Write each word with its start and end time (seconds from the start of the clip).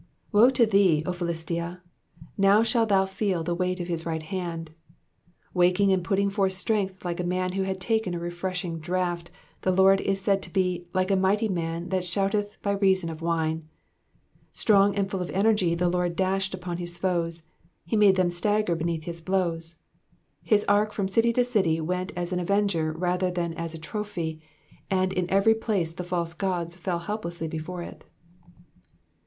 Woe 0.31 0.49
to 0.49 0.65
thee, 0.65 1.03
O 1.05 1.13
Philistia, 1.13 1.83
now 2.35 2.63
shalt 2.63 2.89
thou 2.89 3.05
feel 3.05 3.43
the 3.43 3.53
weight 3.53 3.79
of 3.79 3.87
his 3.87 4.03
right 4.03 4.23
hand! 4.23 4.71
Waking 5.53 5.93
and 5.93 6.03
putting 6.03 6.27
forth 6.31 6.53
strength 6.53 7.05
like 7.05 7.19
a 7.19 7.23
man 7.23 7.51
who 7.51 7.61
had 7.61 7.79
taken 7.79 8.15
a 8.15 8.19
refreshing 8.19 8.79
draught, 8.79 9.29
the 9.61 9.69
Lord 9.71 10.01
is 10.01 10.19
said 10.19 10.41
to 10.41 10.49
be, 10.51 10.83
*' 10.89 10.93
like 10.95 11.11
a 11.11 11.15
mighty 11.15 11.47
man 11.47 11.89
that 11.89 12.03
shouteth 12.03 12.59
by 12.63 12.71
reason 12.71 13.09
of 13.11 13.21
wine. 13.21 13.69
Strong 14.51 14.95
and 14.95 15.07
full 15.11 15.21
of 15.21 15.29
energy 15.29 15.75
the 15.75 15.87
Lord 15.87 16.15
dashed 16.15 16.55
upon 16.55 16.77
his 16.77 16.97
foes, 16.97 17.43
and 17.91 17.99
made 17.99 18.15
them 18.15 18.31
stagger 18.31 18.73
beneath 18.75 19.03
his 19.03 19.21
blows. 19.21 19.75
His 20.41 20.63
ark 20.67 20.93
from 20.93 21.07
city 21.09 21.31
to 21.33 21.41
aty 21.41 21.79
went 21.79 22.11
as 22.15 22.31
an 22.33 22.39
avenger 22.39 22.91
rather 22.91 23.29
than 23.29 23.53
as 23.53 23.75
a 23.75 23.77
trophy, 23.77 24.41
and 24.89 25.13
in 25.13 25.29
every 25.29 25.53
place 25.53 25.93
the 25.93 26.03
false 26.03 26.33
gods 26.33 26.75
fell 26.75 26.97
helplessly 26.97 27.47
before 27.47 27.83
it. 27.83 28.03